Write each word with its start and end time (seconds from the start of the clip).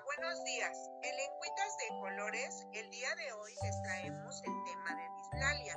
Buenos 0.00 0.42
días. 0.44 0.90
En 1.02 1.16
Lengüitas 1.16 1.76
de 1.76 1.88
Colores, 2.00 2.66
el 2.72 2.90
día 2.90 3.14
de 3.14 3.30
hoy 3.34 3.52
les 3.62 3.82
traemos 3.82 4.42
el 4.42 4.64
tema 4.64 4.94
de 4.94 5.08
dislalia. 5.18 5.74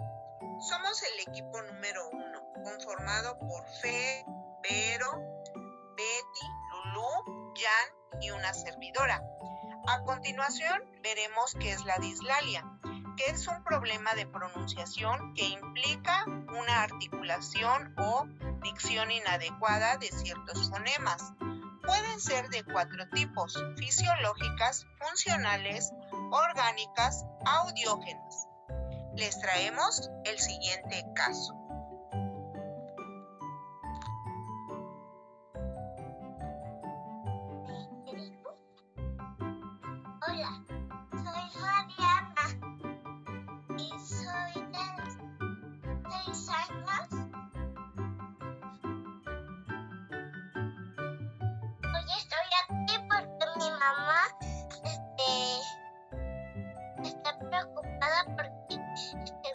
Somos 0.61 1.03
el 1.03 1.19
equipo 1.27 1.61
número 1.61 2.09
uno, 2.11 2.41
conformado 2.63 3.37
por 3.39 3.67
Fe, 3.81 4.23
Vero, 4.63 5.11
Betty, 5.97 6.47
Lulú, 6.71 7.53
Jan 7.55 8.21
y 8.21 8.31
una 8.31 8.53
servidora. 8.53 9.21
A 9.87 10.01
continuación 10.03 10.81
veremos 11.03 11.53
qué 11.59 11.73
es 11.73 11.83
la 11.83 11.97
dislalia, 11.97 12.63
que 13.17 13.25
es 13.31 13.45
un 13.49 13.65
problema 13.65 14.15
de 14.15 14.27
pronunciación 14.27 15.33
que 15.33 15.43
implica 15.43 16.23
una 16.25 16.83
articulación 16.83 17.93
o 17.97 18.23
dicción 18.63 19.11
inadecuada 19.11 19.97
de 19.97 20.07
ciertos 20.07 20.69
fonemas 20.69 21.33
pueden 21.85 22.19
ser 22.19 22.49
de 22.49 22.63
cuatro 22.63 23.07
tipos, 23.09 23.61
fisiológicas, 23.77 24.85
funcionales, 24.99 25.91
orgánicas, 26.31 27.25
audiógenas. 27.45 28.47
Les 29.15 29.39
traemos 29.39 30.09
el 30.25 30.39
siguiente 30.39 31.05
caso. 31.15 31.64
Hoy 52.05 52.11
estoy 52.17 52.49
aquí 52.63 52.95
porque 53.09 53.45
mi 53.57 53.69
mamá 53.71 54.21
este, 54.83 55.29
está 57.03 57.39
preocupada 57.39 58.25
porque 58.35 58.75
este, 59.23 59.51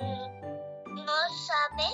no 0.89 1.19
sabe, 1.47 1.89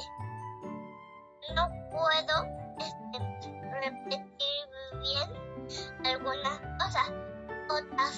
no 1.55 1.69
puedo 1.91 2.35
este, 2.79 3.17
repetir 3.83 4.61
bien 5.03 5.29
algunas 6.07 6.59
cosas. 6.79 7.09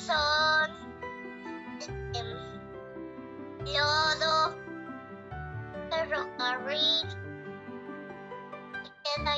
Son 0.06 0.70
este, 1.80 2.22
lodo, 3.72 4.54
ferrocarril, 5.90 7.08
y 8.84 8.88
queda 9.02 9.32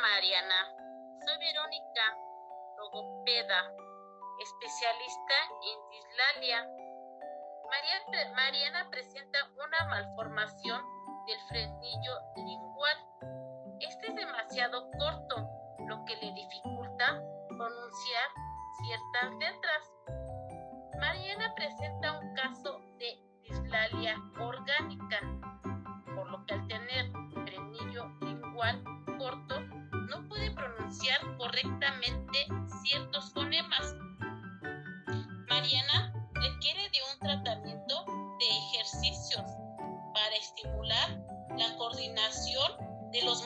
Mariana, 0.00 0.74
soy 1.24 1.38
Verónica, 1.38 2.16
logopeda, 2.78 3.72
especialista 4.40 5.34
en 5.62 5.90
dislalia. 5.90 6.68
María- 7.70 8.32
Mariana 8.34 8.88
presenta 8.90 9.38
una 9.56 9.84
malformación 9.88 10.82
del 11.26 11.40
frenillo 11.48 12.12
lingual. 12.36 12.96
Este 13.80 14.08
es 14.08 14.14
demasiado 14.14 14.90
corto, 14.98 15.23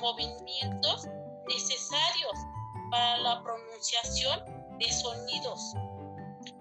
movimientos 0.00 1.06
necesarios 1.48 2.32
para 2.90 3.18
la 3.18 3.42
pronunciación 3.42 4.40
de 4.78 4.92
sonidos, 4.92 5.74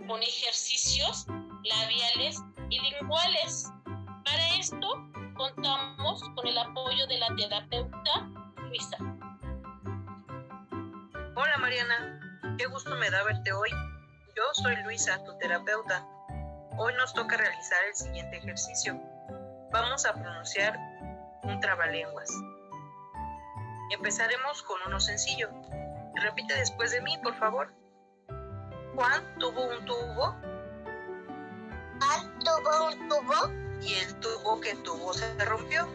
con 0.08 0.22
ejercicios 0.24 1.26
labiales 1.64 2.38
y 2.70 2.80
linguales. 2.80 3.72
Para 4.26 4.56
esto 4.56 4.88
contamos 5.36 6.22
con 6.36 6.48
el 6.48 6.58
apoyo 6.58 7.08
de 7.08 7.18
la 7.20 7.36
terapeuta 7.36 8.30
Luisa. 8.58 8.98
Hola 11.36 11.58
Mariana, 11.60 12.56
qué 12.58 12.66
gusto 12.66 12.96
me 12.96 13.10
da 13.10 13.24
verte 13.24 13.54
hoy. 13.54 13.70
Yo 14.36 14.44
soy 14.54 14.76
Luisa, 14.84 15.24
tu 15.24 15.38
terapeuta. 15.38 16.06
Hoy 16.78 16.94
nos 16.96 17.14
toca 17.14 17.38
realizar 17.38 17.84
el 17.90 17.96
siguiente 17.96 18.38
ejercicio. 18.38 19.00
Vamos 19.72 20.06
a 20.06 20.14
pronunciar 20.14 20.78
un 21.44 21.60
trabalenguas. 21.60 22.30
Empezaremos 23.92 24.64
con 24.64 24.80
uno 24.86 25.00
sencillo. 25.00 25.50
Repite 26.16 26.54
después 26.56 26.92
de 26.92 27.02
mí, 27.02 27.18
por 27.20 27.38
favor. 27.38 27.74
Juan 28.96 29.38
tuvo 29.38 29.62
un 29.68 29.86
tubo 29.86 30.36
Juan 32.00 32.40
tuvo 32.40 32.86
un 32.88 33.10
tubo 33.10 33.82
y 33.82 33.94
el 33.94 34.20
tubo 34.20 34.60
que 34.60 34.76
tuvo 34.78 35.14
se 35.14 35.46
rompió. 35.46 35.88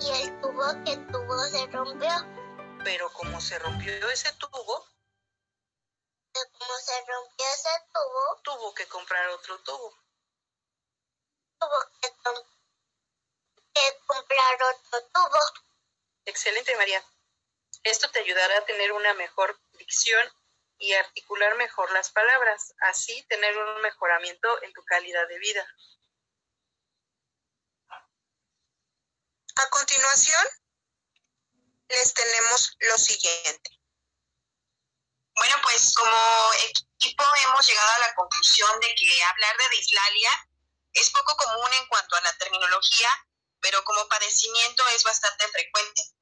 y 0.00 0.10
el 0.10 0.40
tubo 0.40 0.64
que 0.84 0.96
tuvo 1.10 1.38
se 1.44 1.66
rompió. 1.68 2.10
Pero 2.84 3.10
como 3.12 3.40
se 3.40 3.58
rompió 3.58 3.92
ese 4.10 4.32
tubo, 4.34 4.86
Y 6.34 6.58
como 6.58 6.74
se 6.78 6.92
rompió 7.06 7.46
ese 7.54 7.68
tubo, 7.92 8.40
tuvo 8.42 8.74
que 8.74 8.86
comprar 8.86 9.28
otro 9.30 9.58
tubo. 9.60 9.94
tuvo 11.58 11.78
que, 12.00 12.08
que 13.74 13.98
comprar 14.06 14.54
otro 14.74 15.00
tubo. 15.12 15.67
Excelente, 16.28 16.76
María. 16.76 17.02
Esto 17.84 18.10
te 18.10 18.18
ayudará 18.18 18.58
a 18.58 18.64
tener 18.66 18.92
una 18.92 19.14
mejor 19.14 19.58
dicción 19.78 20.30
y 20.76 20.92
articular 20.92 21.56
mejor 21.56 21.90
las 21.92 22.10
palabras, 22.10 22.74
así 22.80 23.24
tener 23.28 23.56
un 23.56 23.80
mejoramiento 23.80 24.62
en 24.62 24.70
tu 24.74 24.84
calidad 24.84 25.26
de 25.26 25.38
vida. 25.38 25.66
A 29.56 29.70
continuación, 29.70 30.44
les 31.88 32.12
tenemos 32.12 32.76
lo 32.78 32.98
siguiente. 32.98 33.70
Bueno, 35.34 35.56
pues 35.62 35.94
como 35.96 36.52
equipo 36.98 37.24
hemos 37.46 37.66
llegado 37.66 37.90
a 37.90 38.06
la 38.06 38.14
conclusión 38.14 38.80
de 38.80 38.94
que 38.96 39.22
hablar 39.22 39.56
de 39.56 39.76
dislalia 39.76 40.30
es 40.92 41.10
poco 41.10 41.34
común 41.38 41.72
en 41.72 41.86
cuanto 41.86 42.16
a 42.16 42.20
la 42.20 42.36
terminología, 42.36 43.08
pero 43.60 43.82
como 43.84 44.06
padecimiento 44.08 44.86
es 44.88 45.02
bastante 45.04 45.48
frecuente. 45.48 46.17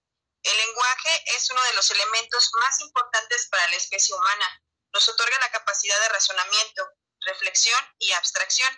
El 0.47 0.57
lenguaje 0.59 1.25
es 1.34 1.51
uno 1.51 1.61
de 1.65 1.73
los 1.73 1.91
elementos 1.91 2.51
más 2.61 2.81
importantes 2.81 3.49
para 3.49 3.69
la 3.69 3.77
especie 3.77 4.15
humana. 4.15 4.62
Nos 4.93 5.09
otorga 5.09 5.37
la 5.41 5.51
capacidad 5.51 6.01
de 6.03 6.09
razonamiento, 6.11 6.89
reflexión 7.23 7.81
y 7.99 8.12
abstracción, 8.12 8.71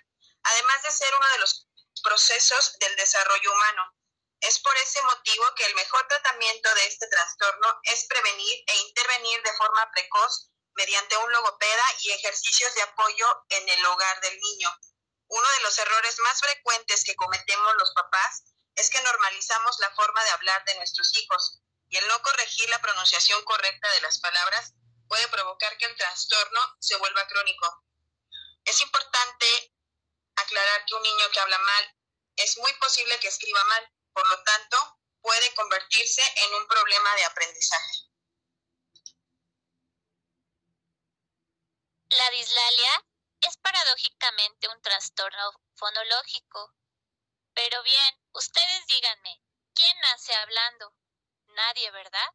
además 0.45 0.83
de 0.83 0.93
ser 0.93 1.15
uno 1.15 1.29
de 1.29 1.39
los 1.41 1.69
procesos 2.03 2.73
del 2.79 2.97
desarrollo 2.97 3.53
humano. 3.53 3.83
Es 4.41 4.61
por 4.61 4.75
ese 4.79 5.03
motivo 5.03 5.45
que 5.57 5.67
el 5.67 5.75
mejor 5.75 6.09
tratamiento 6.09 6.75
de 6.75 6.87
este 6.87 7.07
trastorno 7.09 7.81
es 7.83 8.07
prevenir 8.07 8.65
e 8.67 8.77
intervenir 8.89 9.43
de 9.43 9.57
forma 9.59 9.91
precoz 9.91 10.51
mediante 10.73 11.19
un 11.19 11.33
logopeda 11.33 11.85
y 12.01 12.13
ejercicios 12.13 12.73
de 12.77 12.83
apoyo 12.83 13.45
en 13.51 13.69
el 13.69 13.85
hogar 13.85 14.21
del 14.23 14.41
niño. 14.41 14.75
Uno 15.27 15.51
de 15.51 15.61
los 15.61 15.77
errores 15.77 16.19
más 16.21 16.41
frecuentes 16.41 17.05
que 17.05 17.15
cometemos 17.15 17.75
los 17.77 17.93
papás 17.93 18.45
es 18.79 18.91
que 18.91 19.03
normalizamos 19.03 19.79
la 19.81 19.91
forma 19.91 20.23
de 20.23 20.31
hablar 20.31 20.65
de 20.65 20.77
nuestros 20.77 21.17
hijos 21.19 21.61
y 21.89 21.97
el 21.97 22.07
no 22.07 22.23
corregir 22.23 22.69
la 22.71 22.81
pronunciación 22.81 23.43
correcta 23.45 23.91
de 23.91 24.01
las 24.03 24.21
palabras 24.21 24.73
puede 25.09 25.27
provocar 25.29 25.77
que 25.79 25.87
el 25.87 25.97
trastorno 25.97 26.61
se 26.79 26.97
vuelva 26.97 27.27
crónico. 27.27 27.85
Es 28.65 28.81
importante 28.81 29.75
aclarar 30.37 30.85
que 30.87 30.95
un 30.95 31.03
niño 31.03 31.31
que 31.33 31.41
habla 31.41 31.59
mal 31.59 31.97
es 32.37 32.57
muy 32.59 32.73
posible 32.75 33.19
que 33.19 33.29
escriba 33.29 33.65
mal, 33.65 33.93
por 34.13 34.29
lo 34.29 34.43
tanto, 34.45 35.01
puede 35.21 35.55
convertirse 35.55 36.23
en 36.37 36.55
un 36.55 36.69
problema 36.69 37.17
de 37.17 37.25
aprendizaje. 37.25 37.95
La 42.11 42.31
dislalia 42.31 43.05
es 43.41 43.57
paradójicamente 43.57 44.69
un 44.69 44.81
trastorno 44.83 45.53
fonológico. 45.75 46.75
Pero 47.59 47.83
bien, 47.83 48.23
ustedes 48.35 48.87
díganme, 48.87 49.43
¿quién 49.75 50.01
nace 50.03 50.33
hablando? 50.33 50.95
Nadie, 51.49 51.91
¿verdad? 51.91 52.31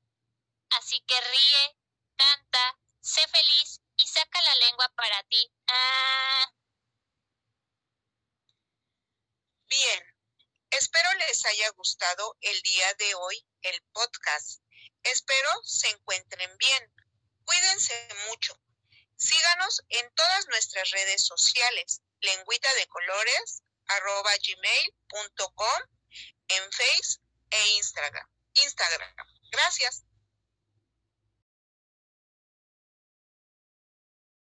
Así 0.72 1.02
que 1.08 1.22
ríe, 1.22 1.78
canta, 2.18 2.78
sé 3.00 3.26
feliz 3.30 3.80
y 3.96 4.06
saca 4.06 4.42
la 4.42 4.56
lengua 4.56 4.90
para 4.98 5.24
ti. 5.24 5.50
Ah, 5.68 6.52
Bien, 9.70 10.04
espero 10.72 11.14
les 11.14 11.46
haya 11.46 11.70
gustado 11.70 12.36
el 12.42 12.62
día 12.62 12.94
de 12.96 13.16
hoy 13.16 13.48
el 13.62 13.82
podcast 13.94 14.62
Espero 15.04 15.50
se 15.64 15.88
encuentren 15.90 16.58
bien. 16.58 16.94
Cuídense 17.46 18.10
mucho. 18.28 18.60
Síganos 19.16 19.84
en 19.88 20.14
todas 20.16 20.48
nuestras 20.48 20.92
redes 20.92 21.26
sociales, 21.26 22.02
lengüita 22.20 22.74
de 22.74 22.88
colores, 22.88 23.63
arroba 23.88 24.32
gmail.com, 24.38 25.82
en 26.48 26.72
Face 26.72 27.20
e 27.50 27.78
Instagram. 27.78 28.28
Instagram. 28.56 29.16
Gracias. 29.52 30.04